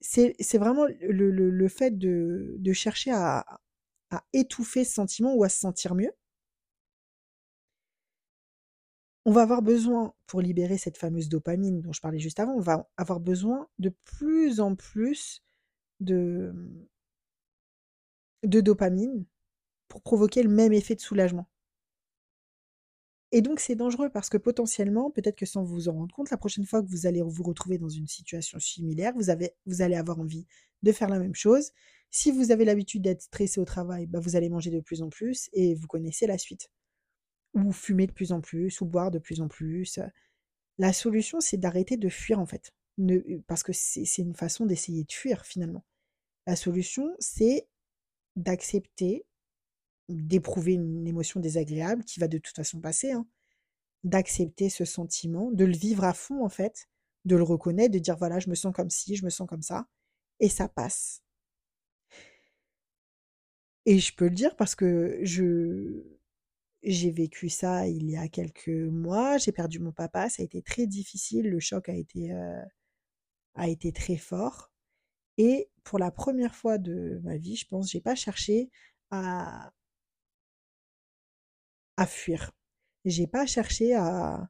[0.00, 3.60] C'est vraiment le, le, fait de, de chercher à,
[4.10, 6.12] à étouffer ce sentiment ou à se sentir mieux
[9.24, 12.60] on va avoir besoin, pour libérer cette fameuse dopamine dont je parlais juste avant, on
[12.60, 15.42] va avoir besoin de plus en plus
[16.00, 16.54] de,
[18.44, 19.24] de dopamine
[19.88, 21.48] pour provoquer le même effet de soulagement.
[23.32, 26.36] Et donc c'est dangereux parce que potentiellement, peut-être que sans vous en rendre compte, la
[26.36, 29.94] prochaine fois que vous allez vous retrouver dans une situation similaire, vous, avez, vous allez
[29.94, 30.46] avoir envie
[30.82, 31.70] de faire la même chose.
[32.10, 35.10] Si vous avez l'habitude d'être stressé au travail, bah vous allez manger de plus en
[35.10, 36.70] plus et vous connaissez la suite
[37.54, 39.98] ou fumer de plus en plus, ou boire de plus en plus.
[40.78, 42.72] La solution, c'est d'arrêter de fuir en fait.
[43.46, 45.84] parce que c'est une façon d'essayer de fuir finalement.
[46.46, 47.68] La solution, c'est
[48.36, 49.24] d'accepter
[50.10, 53.26] d'éprouver une émotion désagréable qui va de toute façon passer, hein.
[54.04, 56.88] d'accepter ce sentiment, de le vivre à fond en fait,
[57.24, 59.62] de le reconnaître, de dire voilà, je me sens comme ci, je me sens comme
[59.62, 59.86] ça,
[60.40, 61.22] et ça passe.
[63.86, 66.02] Et je peux le dire parce que je,
[66.82, 70.62] j'ai vécu ça il y a quelques mois, j'ai perdu mon papa, ça a été
[70.62, 72.62] très difficile, le choc a été, euh,
[73.54, 74.70] a été très fort.
[75.38, 78.70] Et pour la première fois de ma vie, je pense, j'ai pas cherché
[79.10, 79.72] à,
[81.96, 82.52] à fuir.
[83.04, 84.48] J'ai pas cherché à.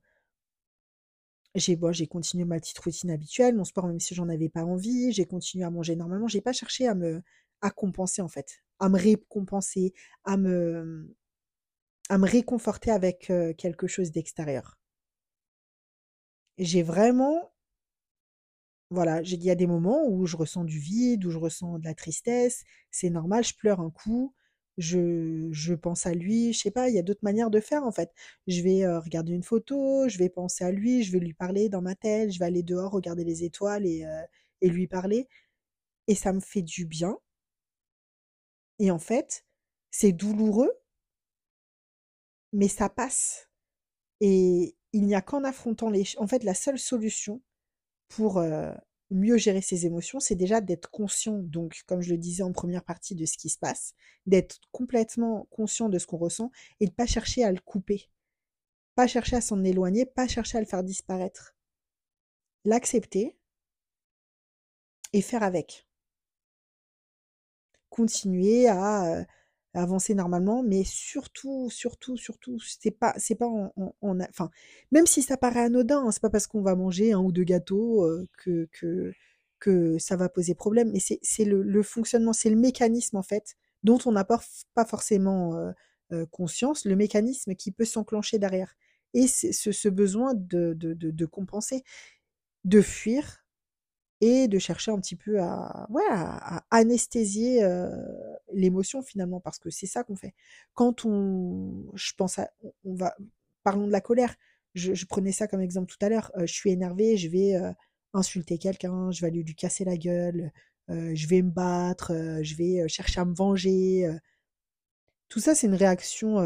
[1.54, 4.64] J'ai bon, j'ai continué ma petite routine habituelle, mon sport même si j'en avais pas
[4.64, 7.22] envie, j'ai continué à manger normalement, j'ai pas cherché à me
[7.60, 9.92] à compenser en fait, à me récompenser,
[10.24, 11.12] à me
[12.08, 14.78] à me réconforter avec quelque chose d'extérieur.
[16.58, 17.50] J'ai vraiment,
[18.90, 21.84] voilà, il y a des moments où je ressens du vide, où je ressens de
[21.84, 24.34] la tristesse, c'est normal, je pleure un coup,
[24.78, 27.92] je, pense à lui, je sais pas, il y a d'autres manières de faire en
[27.92, 28.10] fait.
[28.46, 31.82] Je vais regarder une photo, je vais penser à lui, je vais lui parler dans
[31.82, 34.06] ma tête, je vais aller dehors regarder les étoiles et,
[34.60, 35.28] et lui parler.
[36.08, 37.18] Et ça me fait du bien.
[38.78, 39.44] Et en fait,
[39.90, 40.72] c'est douloureux,
[42.52, 43.48] mais ça passe.
[44.20, 46.04] Et il n'y a qu'en affrontant les...
[46.18, 47.42] En fait, la seule solution
[48.08, 48.42] pour
[49.10, 52.84] mieux gérer ses émotions, c'est déjà d'être conscient, donc, comme je le disais en première
[52.84, 53.94] partie, de ce qui se passe,
[54.26, 58.08] d'être complètement conscient de ce qu'on ressent et de pas chercher à le couper,
[58.94, 61.54] pas chercher à s'en éloigner, pas chercher à le faire disparaître.
[62.64, 63.36] L'accepter
[65.12, 65.88] et faire avec.
[67.88, 69.26] Continuer à
[69.74, 74.18] avancer normalement, mais surtout, surtout, surtout, c'est pas, c'est pas en,
[74.90, 77.44] même si ça paraît anodin, hein, c'est pas parce qu'on va manger un ou deux
[77.44, 78.06] gâteaux
[78.38, 79.12] que, que,
[79.60, 83.56] que ça va poser problème, mais c'est le, le, fonctionnement, c'est le mécanisme en fait,
[83.84, 84.40] dont on n'a pas,
[84.74, 85.54] pas forcément
[86.30, 88.74] conscience, le mécanisme qui peut s'enclencher derrière.
[89.14, 91.82] Et ce, ce, besoin de, de, de compenser,
[92.64, 93.39] de fuir,
[94.20, 97.66] et de chercher un petit peu à, ouais, à, anesthésier
[98.52, 100.34] l'émotion finalement, parce que c'est ça qu'on fait.
[100.74, 102.50] Quand on, je pense à,
[102.84, 103.14] on va,
[103.62, 104.34] parlons de la colère.
[104.74, 106.30] Je, prenais ça comme exemple tout à l'heure.
[106.38, 107.54] je suis énervée, je vais
[108.14, 110.52] insulter quelqu'un, je vais lui, lui casser la gueule,
[110.88, 114.08] je vais me battre, je vais chercher à me venger.
[115.28, 116.38] Tout ça, c'est une réaction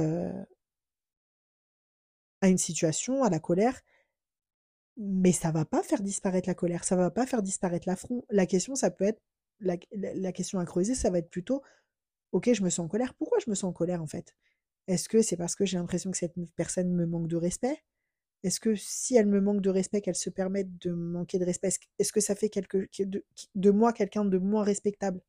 [2.45, 3.81] à une situation, à la colère,
[4.97, 8.25] mais ça va pas faire disparaître la colère, ça va pas faire disparaître l'affront.
[8.31, 9.21] La question, ça peut être,
[9.61, 9.77] la,
[10.33, 11.63] question à creuser, ça va être plutôt,
[12.33, 14.35] ok, je me sens en colère, pourquoi je me sens en colère en fait?
[14.87, 17.83] Est-ce que c'est parce que j'ai l'impression que cette personne me manque de respect?
[18.43, 21.71] Est-ce que si elle me manque de respect, qu'elle se permette de manquer de respect,
[21.99, 22.51] est-ce que ça fait
[22.99, 25.23] de, de moi quelqu'un de moins respectable?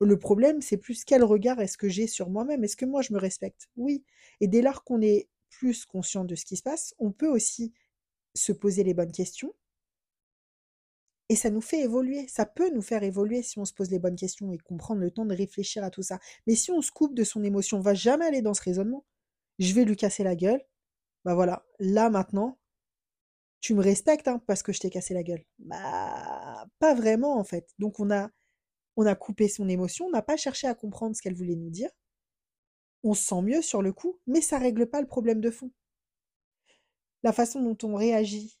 [0.00, 2.64] Le problème, c'est plus quel regard est-ce que j'ai sur moi-même?
[2.64, 3.68] Est-ce que moi, je me respecte?
[3.76, 4.04] Oui.
[4.40, 7.72] Et dès lors qu'on est plus conscient de ce qui se passe, on peut aussi
[8.36, 9.54] se poser les bonnes questions.
[11.28, 12.28] Et ça nous fait évoluer.
[12.28, 14.94] Ça peut nous faire évoluer si on se pose les bonnes questions et qu'on prend
[14.94, 16.20] le temps de réfléchir à tout ça.
[16.46, 19.04] Mais si on se coupe de son émotion, on va jamais aller dans ce raisonnement.
[19.58, 20.62] Je vais lui casser la gueule.
[21.24, 22.58] Bah voilà, là maintenant,
[23.60, 25.44] tu me respectes hein, parce que je t'ai cassé la gueule.
[25.58, 27.68] Bah pas vraiment en fait.
[27.80, 28.30] Donc on a
[28.96, 31.70] on a coupé son émotion, on n'a pas cherché à comprendre ce qu'elle voulait nous
[31.70, 31.90] dire.
[33.02, 35.70] On se sent mieux sur le coup, mais ça règle pas le problème de fond.
[37.22, 38.58] La façon dont on réagit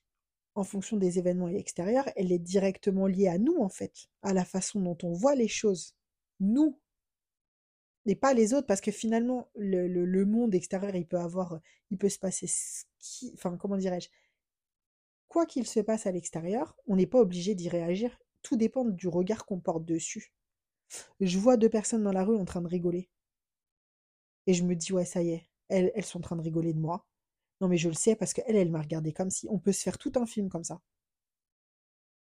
[0.54, 4.44] en fonction des événements extérieurs, elle est directement liée à nous en fait, à la
[4.44, 5.94] façon dont on voit les choses.
[6.40, 6.78] Nous,
[8.06, 12.08] et pas les autres, parce que finalement, le, monde extérieur, il peut avoir, il peut
[12.08, 14.08] se passer ce qui, enfin, comment dirais-je,
[15.28, 19.08] quoi qu'il se passe à l'extérieur, on n'est pas obligé d'y réagir tout dépend du
[19.08, 20.32] regard qu'on porte dessus.
[21.18, 23.10] Je vois deux personnes dans la rue en train de rigoler.
[24.46, 26.72] Et je me dis, ouais, ça y est, elles, elles sont en train de rigoler
[26.72, 27.04] de moi.
[27.60, 29.46] Non, mais je le sais parce qu'elle, elle, m'a regardé comme si.
[29.50, 30.80] On peut se faire tout un film comme ça.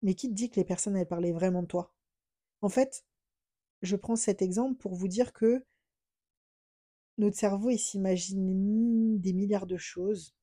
[0.03, 1.95] Mais qui te dit que les personnes, elles parlaient vraiment de toi?
[2.63, 3.05] En fait,
[3.83, 5.65] je prends cet exemple pour vous dire que
[7.19, 10.35] notre cerveau, il s'imagine des milliards de choses.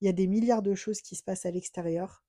[0.00, 2.26] Il y a des milliards de choses qui se passent à l'extérieur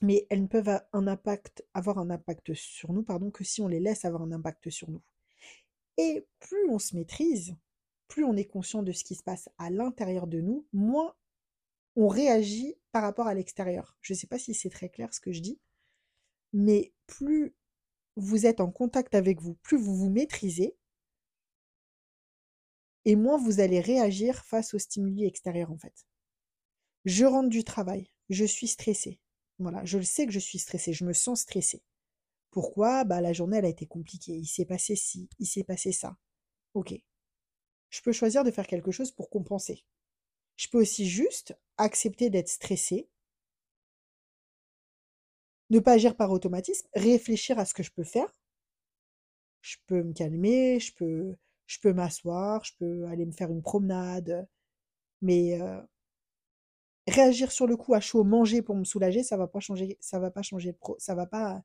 [0.00, 3.68] mais elles ne peuvent un impact, avoir un impact sur nous pardon, que si on
[3.68, 5.02] les laisse avoir un impact sur nous.
[5.96, 7.56] Et plus on se maîtrise,
[8.08, 11.14] plus on est conscient de ce qui se passe à l'intérieur de nous, moins
[11.96, 13.96] on réagit par rapport à l'extérieur.
[14.00, 15.60] Je ne sais pas si c'est très clair ce que je dis,
[16.52, 17.54] mais plus
[18.16, 20.76] vous êtes en contact avec vous, plus vous vous maîtrisez,
[23.04, 26.06] et moins vous allez réagir face aux stimuli extérieurs en fait.
[27.04, 29.18] Je rentre du travail, je suis stressée.
[29.58, 31.82] Voilà, je le sais que je suis stressée, je me sens stressée.
[32.50, 33.04] Pourquoi?
[33.04, 36.16] Bah la journée a été compliquée, il s'est passé ci, il s'est passé ça.
[36.74, 36.94] Ok.
[37.90, 39.84] Je peux choisir de faire quelque chose pour compenser.
[40.56, 43.08] Je peux aussi juste accepter d'être stressée,
[45.70, 48.32] ne pas agir par automatisme, réfléchir à ce que je peux faire.
[49.60, 54.48] Je peux me calmer, je peux, m'asseoir, je peux aller me faire une promenade,
[55.22, 55.80] mais euh,
[57.06, 60.18] réagir sur le coup à chaud, manger pour me soulager, ça va pas changer, ça
[60.18, 61.62] va pas changer, ça va pas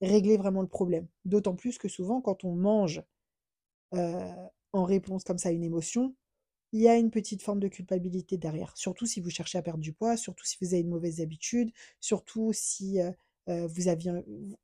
[0.00, 1.06] régler vraiment le problème.
[1.24, 3.02] D'autant plus que souvent, quand on mange
[4.74, 6.14] en réponse comme ça à une émotion,
[6.72, 8.76] il y a une petite forme de culpabilité derrière.
[8.76, 11.70] Surtout si vous cherchez à perdre du poids, surtout si vous avez une mauvaise habitude,
[12.00, 12.98] surtout si
[13.46, 14.12] vous aviez,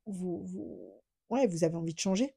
[0.05, 2.35] vous, vous avez envie de changer.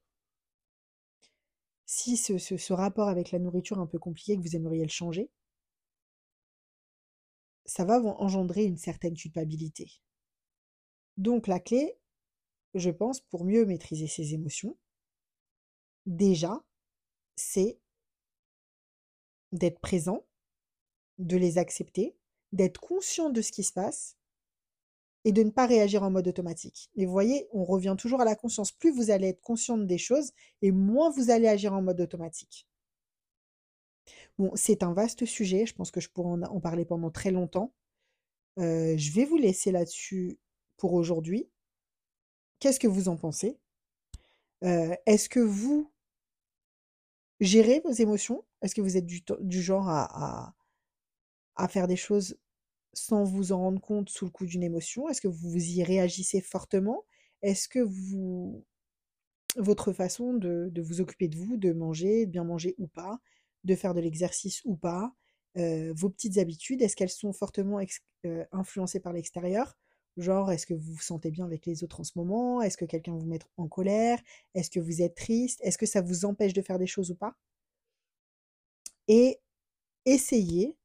[1.87, 4.91] Si ce, ce rapport avec la nourriture est un peu compliqué, que vous aimeriez le
[4.91, 5.29] changer,
[7.67, 9.91] ça va engendrer une certaine culpabilité.
[11.17, 11.97] Donc la clé,
[12.75, 14.77] je pense, pour mieux maîtriser ses émotions,
[16.07, 16.63] déjà,
[17.37, 17.79] c'est
[19.53, 20.25] d'être présent,
[21.19, 22.17] de les accepter,
[22.53, 24.17] d'être conscient de ce qui se passe
[25.25, 26.91] et de ne pas réagir en mode automatique.
[26.97, 28.73] Et vous voyez, on revient toujours à la conscience.
[28.73, 32.69] Plus vous allez être consciente des choses et moins vous allez agir en mode automatique.
[34.39, 37.73] Bon, c'est un vaste sujet, je pense que je pourrais en, parler pendant très longtemps.
[38.59, 40.39] je vais vous laisser là-dessus
[40.77, 41.49] pour aujourd'hui.
[42.59, 43.59] Qu'est-ce que vous en pensez?
[44.61, 45.91] Est-ce que vous
[47.41, 48.45] gérez vos émotions?
[48.63, 50.55] Est-ce que vous êtes du, genre à,
[51.69, 52.39] faire des choses
[52.93, 55.09] sans vous en rendre compte sous le coup d'une émotion?
[55.09, 57.05] Est-ce que vous y réagissez fortement?
[57.43, 58.65] Est-ce que vous
[59.57, 63.21] votre façon de, de, vous occuper de vous, de manger, de bien manger ou pas,
[63.63, 65.15] de faire de l'exercice ou pas,
[65.57, 67.81] vos petites habitudes, est-ce qu'elles sont fortement
[68.53, 69.77] influencées par l'extérieur?
[70.17, 72.63] Genre, est-ce que vous vous sentez bien avec les autres en ce moment?
[72.63, 74.21] Est-ce que quelqu'un vous met en colère?
[74.55, 75.61] Est-ce que vous êtes triste?
[75.63, 77.37] Est-ce que ça vous empêche de faire des choses ou pas?
[79.09, 79.41] Et
[80.07, 80.77] essayez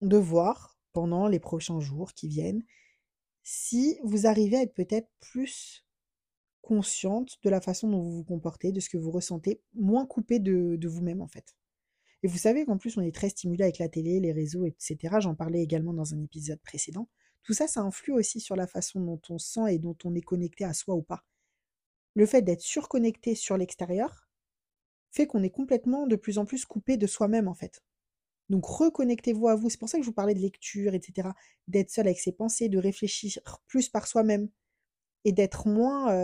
[0.00, 2.62] de voir pendant les prochains jours qui viennent
[3.42, 5.84] si vous arrivez à être peut-être plus
[6.62, 10.38] consciente de la façon dont vous vous comportez, de ce que vous ressentez, moins coupé
[10.38, 11.56] de vous-même en fait.
[12.22, 14.96] Et vous savez qu'en plus, on est très stimulé avec la télé, les réseaux, etc.
[15.20, 17.08] J'en parlais également dans un épisode précédent.
[17.42, 20.22] Tout ça, ça influe aussi sur la façon dont on sent et dont on est
[20.22, 21.24] connecté à soi ou pas.
[22.14, 24.28] Le fait d'être surconnecté sur l'extérieur
[25.10, 27.82] fait qu'on est complètement de plus en plus coupé de soi-même en fait.
[28.50, 29.70] Donc reconnectez-vous à vous.
[29.70, 31.28] C'est pour ça que je vous parlais de lecture, etc.
[31.68, 34.48] D'être seul avec ses pensées, de réfléchir plus par soi-même
[35.24, 36.14] et d'être moins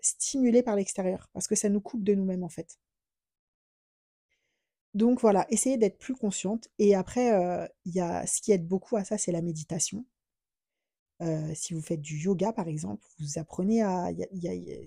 [0.00, 2.78] stimulé par l'extérieur parce que ça nous coupe de nous-mêmes en fait.
[4.94, 6.68] Donc voilà, essayez d'être plus consciente.
[6.78, 7.28] Et après,
[7.84, 10.04] il y a ce qui aide beaucoup à ça, c'est la méditation.
[11.54, 14.80] Si vous faites du yoga, par exemple, vous apprenez à, y y a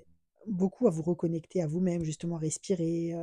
[0.48, 3.14] beaucoup à vous reconnecter à vous-même, justement, respirer,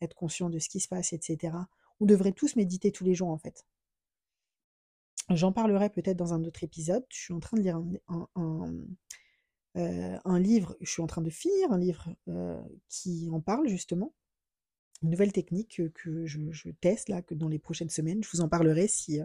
[0.00, 1.54] être conscient de ce qui se passe, etc.
[2.00, 3.64] On devrait tous méditer tous les jours, en fait.
[5.30, 7.04] J'en parlerai peut-être dans un autre épisode.
[7.10, 7.82] Je suis en train de lire
[9.74, 12.08] un, livre, je suis en train de finir un livre
[12.88, 14.14] qui en parle justement,
[15.02, 18.22] une nouvelle technique que, je, teste là, que dans les prochaines semaines.
[18.24, 19.20] Je vous en parlerai si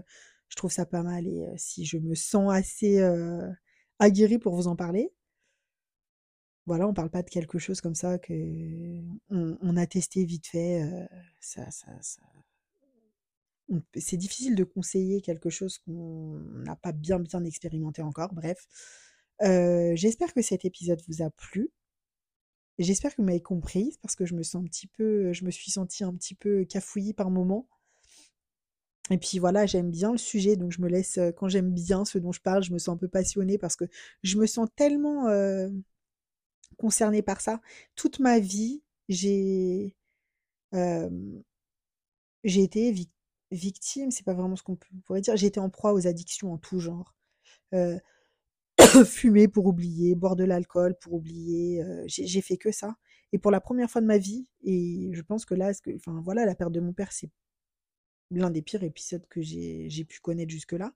[0.53, 3.01] je trouve ça pas mal et si je me sens assez
[3.97, 5.11] aguerrie pour vous en parler.
[6.67, 8.33] Voilà, on parle pas de quelque chose comme ça que
[9.31, 10.87] on, a testé vite fait.
[11.39, 11.91] ça, ça.
[13.95, 18.31] C'est difficile de conseiller quelque chose qu'on n'a pas bien bien expérimenté encore.
[18.35, 18.67] Bref,
[19.41, 21.71] j'espère que cet épisode vous a plu.
[22.77, 25.51] J'espère que vous m'avez comprise parce que je me sens un petit peu, je me
[25.51, 27.67] suis sentie un petit peu cafouillie par moment.
[29.09, 32.17] Et puis voilà, j'aime bien le sujet, donc je me laisse, quand j'aime bien ce
[32.17, 33.85] dont je parle, je me sens un peu passionnée parce que
[34.23, 35.27] je me sens tellement
[36.77, 37.61] concernée par ça.
[37.95, 39.95] Toute ma vie, j'ai
[42.43, 42.93] été
[43.51, 46.57] victime, c'est pas vraiment ce qu'on pourrait dire, j'ai été en proie aux addictions en
[46.57, 47.15] tout genre.
[49.05, 51.83] fumer pour oublier, boire de l'alcool pour oublier.
[52.07, 52.95] j'ai fait que ça.
[53.33, 56.45] Et pour la première fois de ma vie, et je pense que là, enfin voilà,
[56.45, 57.29] la perte de mon père, c'est
[58.33, 60.93] l'un des pires épisodes que j'ai pu connaître jusque-là.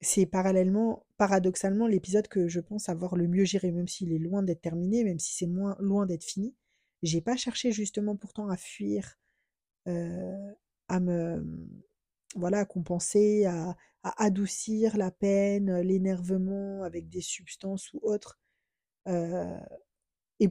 [0.00, 4.42] C'est parallèlement, paradoxalement, l'épisode que je pense avoir le mieux géré, même s'il est loin
[4.42, 6.54] d'être terminé, même si c'est moins loin d'être fini.
[7.02, 9.18] J'ai pas cherché justement pourtant à fuir,
[9.86, 11.42] à me
[12.36, 18.38] voilà, à compenser, à, adoucir la peine, l'énervement avec des substances ou autres.
[19.08, 19.58] Euh,
[20.40, 20.50] et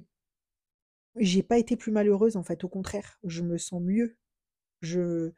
[1.17, 4.17] j'ai pas été plus malheureuse en fait, au contraire, je me sens mieux.
[4.81, 5.33] Je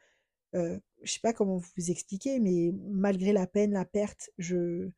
[0.56, 4.90] euh, je sais pas comment vous expliquer, mais malgré la peine, la perte, je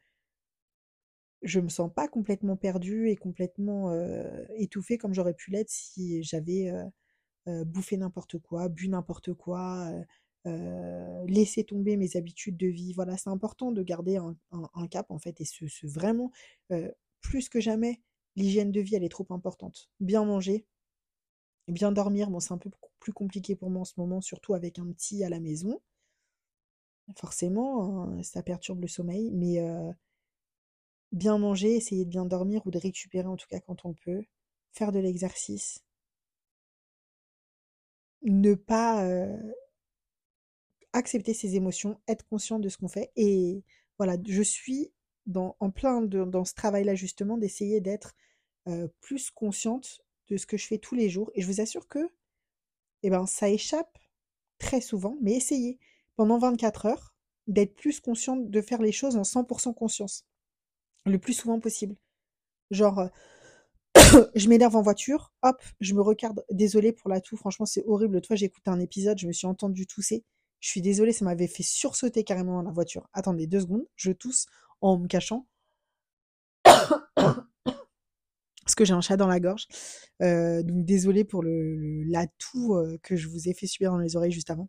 [1.43, 6.23] je me sens pas complètement perdue et complètement euh, étouffée comme j'aurais pu l'être si
[6.23, 6.71] j'avais
[7.65, 9.89] bouffé n'importe quoi, bu n'importe quoi,
[10.47, 12.93] euh, laisser tomber mes habitudes de vie.
[12.93, 15.45] Voilà, c'est important de garder un, cap en fait et
[15.83, 16.31] vraiment
[16.71, 16.89] euh,
[17.19, 18.01] plus que jamais
[18.37, 19.89] l'hygiène de vie elle est trop importante.
[19.99, 20.65] Bien manger,
[21.67, 22.29] bien dormir.
[22.29, 25.23] Bon, c'est un peu plus compliqué pour moi en ce moment, surtout avec un petit
[25.23, 25.81] à la maison.
[27.15, 29.91] Forcément, hein, ça perturbe le sommeil, mais euh,
[31.11, 34.23] bien manger, essayer de bien dormir ou de récupérer en tout cas quand on peut,
[34.73, 35.83] faire de l'exercice,
[38.23, 39.07] ne pas
[40.93, 43.11] accepter ses émotions, être conscient de ce qu'on fait.
[43.15, 43.63] Et
[43.97, 44.91] voilà, je suis
[45.33, 48.15] en plein dans ce travail-là justement d'essayer d'être
[48.99, 51.31] plus consciente de ce que je fais tous les jours.
[51.35, 52.09] Et je vous assure que
[53.03, 53.97] eh ben, ça échappe
[54.57, 55.79] très souvent, mais essayez
[56.15, 57.13] pendant 24 heures
[57.47, 60.25] d'être plus consciente de faire les choses en 100% conscience,
[61.05, 61.95] le plus souvent possible.
[62.71, 63.09] Genre,
[64.35, 68.21] je m'énerve en voiture, hop, je me regarde, désolée pour la toux, franchement c'est horrible.
[68.21, 70.23] Toi j'ai écouté un épisode, je me suis entendue tousser.
[70.59, 73.07] Je suis désolée, ça m'avait fait sursauter carrément dans la voiture.
[73.13, 74.47] Attendez deux secondes, je tousse
[74.81, 75.47] en me cachant.
[78.67, 79.65] Parce que j'ai un chat dans la gorge.
[80.21, 84.17] Euh, donc désolée pour le, l'atout euh, que je vous ai fait subir dans les
[84.17, 84.67] oreilles juste avant.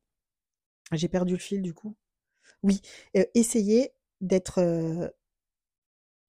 [0.92, 1.96] J'ai perdu le fil du coup.
[2.62, 2.80] Oui,
[3.16, 5.12] euh, essayez d'être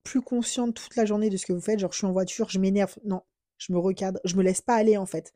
[0.02, 1.78] plus consciente toute la journée de ce que vous faites.
[1.78, 2.98] Genre, je suis en voiture, je m'énerve.
[3.06, 3.22] Non,
[3.60, 5.32] je me recadre, je me laisse pas aller en fait.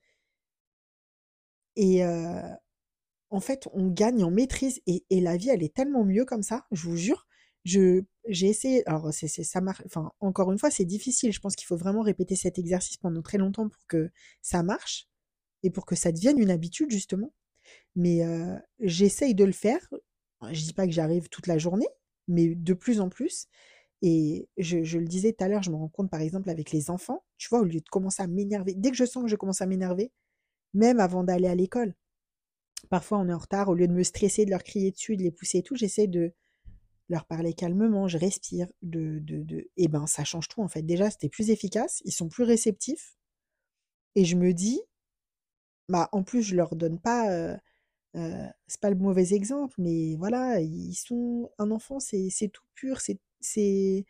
[1.76, 6.44] Et, en fait, on gagne en maîtrise et, la vie, elle est tellement mieux comme
[6.44, 7.28] ça, je vous jure.
[7.66, 11.32] Je, j'ai essayé, alors c'est, ça marche, enfin, encore une fois, c'est difficile.
[11.32, 14.10] Je pense qu'il faut vraiment répéter cet exercice pendant très longtemps pour que
[14.42, 15.08] ça marche
[15.64, 17.34] et pour que ça devienne une habitude, justement.
[17.96, 19.88] Mais euh, j'essaye de le faire.
[20.52, 21.88] Je dis pas que j'arrive toute la journée,
[22.28, 23.48] mais de plus en plus.
[24.02, 26.72] Et je, je le disais tout à l'heure, je me rends compte par exemple avec
[26.72, 29.30] les enfants, tu vois, au lieu de commencer à m'énerver, dès que je sens que
[29.30, 30.12] je commence à m'énerver,
[30.74, 31.96] même avant d'aller à l'école,
[32.90, 33.70] Parfois, on est en retard.
[33.70, 36.08] Au lieu de me stresser, de leur crier dessus, de les pousser et tout, j'essaie
[36.08, 36.34] de
[37.14, 38.08] leur parler calmement.
[38.08, 38.68] Je respire.
[38.82, 39.70] De, de, de...
[39.78, 40.84] Et ben, ça change tout en fait.
[40.84, 42.02] Déjà, c'était plus efficace.
[42.06, 43.18] Ils sont plus réceptifs.
[44.16, 44.82] Et je me dis,
[45.90, 47.32] bah, en plus, je leur donne pas.
[47.32, 47.58] Euh,
[48.16, 51.52] euh, c'est pas le mauvais exemple, mais voilà, ils sont.
[51.60, 53.00] Un enfant, c'est tout pur.
[53.40, 54.06] C'est.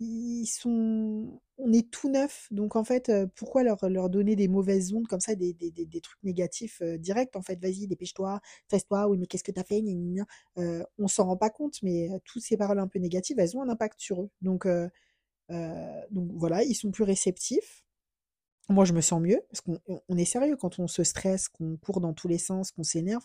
[0.00, 4.92] ils sont on est tout neuf, donc en fait, pourquoi leur leur donner des mauvaises
[4.92, 7.60] ondes comme ça, des des des des trucs négatifs, directs en fait?
[7.60, 8.40] «Vas-y, dépêche-toi,
[8.70, 9.80] fesse-toi, oui, mais qu'est-ce que tu as fait?
[9.82, 10.24] Gna gna
[10.56, 10.62] gna».
[10.62, 13.62] Heu, on s'en rend pas compte, mais toutes ces paroles un peu négatives, elles ont
[13.62, 14.30] un impact sur eux.
[14.42, 14.66] Donc
[16.10, 17.84] donc voilà, ils sont plus réceptifs.
[18.68, 21.48] Moi, je me sens mieux parce qu'on on on est sérieux quand on se stresse,
[21.48, 23.24] qu'on court dans tous les sens, qu'on s'énerve,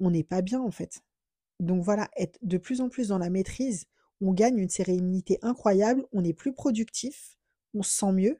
[0.00, 1.00] on n'est pas bien en fait.
[1.60, 3.86] Donc voilà, être de plus en plus dans la maîtrise,
[4.22, 7.37] on gagne une sérénité incroyable, on est plus productif,
[7.74, 8.38] on se sent mieux,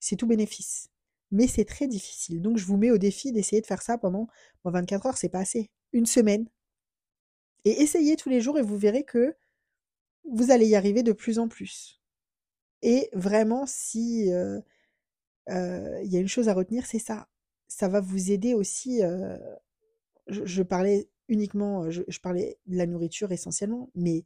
[0.00, 0.90] c'est tout bénéfice.
[1.32, 2.40] Mais c'est très difficile.
[2.42, 4.28] Donc je vous mets au défi d'essayer de faire ça pendant
[4.64, 5.70] bon 24 heures, c'est pas assez.
[5.92, 6.46] Une semaine.
[7.64, 9.34] Et essayez tous les jours et vous verrez que
[10.30, 12.00] vous allez y arriver de plus en plus.
[12.82, 14.60] Et vraiment, si euh,
[15.50, 17.28] euh, il y a une chose à retenir, c'est ça.
[17.68, 19.02] Ça va vous aider aussi.
[19.02, 19.36] euh,
[20.28, 24.24] je, parlais uniquement, je, je parlais de la nourriture essentiellement, mais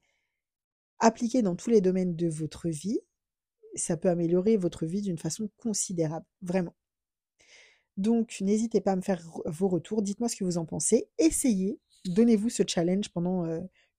[0.98, 3.00] appliqué dans tous les domaines de votre vie,
[3.74, 6.74] ça peut améliorer votre vie d'une façon considérable, vraiment.
[7.96, 11.78] Donc, n'hésitez pas à me faire vos retours, dites-moi ce que vous en pensez, essayez,
[12.06, 13.46] donnez-vous ce challenge pendant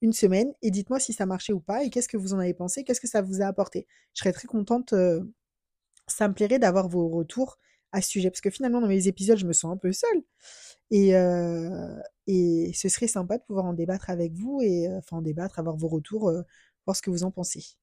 [0.02, 2.54] une semaine et dites-moi si ça marchait ou pas et qu'est-ce que vous en avez
[2.54, 3.88] pensé, qu'est-ce que ça vous a apporté.
[4.14, 4.94] Je serais très contente,
[6.08, 7.60] ça me plairait d'avoir vos retours
[7.92, 10.24] à ce sujet, parce que finalement, dans mes épisodes, je me sens un peu seule.
[10.92, 11.10] Et,
[12.28, 15.76] et ce serait sympa de pouvoir en débattre avec vous et enfin en débattre, avoir
[15.76, 16.32] vos retours,
[16.86, 17.76] voir ce que vous en pensez.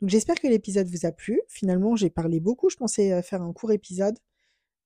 [0.00, 1.40] Donc j'espère que l'épisode vous a plu.
[1.48, 2.70] Finalement, j'ai parlé beaucoup.
[2.70, 4.18] Je pensais euh, faire un court épisode.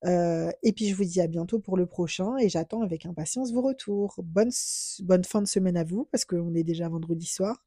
[0.05, 3.51] Euh, et puis je vous dis à bientôt pour le prochain et j'attends avec impatience
[3.51, 4.15] vos retours.
[4.23, 4.51] Bonne,
[4.99, 7.63] bonne fin de semaine à vous parce qu'on est déjà vendredi soir.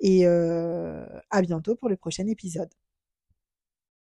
[0.00, 2.70] Et euh, à bientôt pour le prochain épisode.